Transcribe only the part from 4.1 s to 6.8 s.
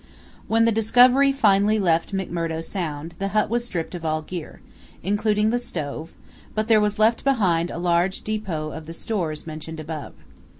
gear, including the stove, but